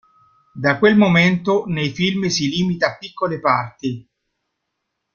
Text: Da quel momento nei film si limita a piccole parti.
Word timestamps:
Da 0.53 0.79
quel 0.79 0.97
momento 0.97 1.65
nei 1.67 1.91
film 1.91 2.25
si 2.25 2.49
limita 2.49 2.87
a 2.87 2.97
piccole 2.97 3.39
parti. 3.39 4.09